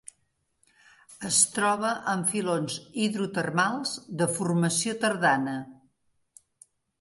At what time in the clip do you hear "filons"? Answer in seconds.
2.31-2.77